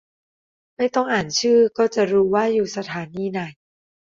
[0.75, 3.41] ไม่ต้องอ่านชื่อก็จะรู้ว่าอยู่สถานีไหน